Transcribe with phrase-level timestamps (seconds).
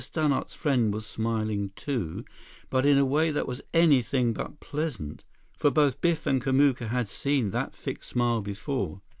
[0.01, 2.25] Stannart's friend was smiling, too,
[2.71, 5.23] but in a way that was anything but pleasant.
[5.55, 9.01] For both Biff and Kamuka had seen that fixed smile before.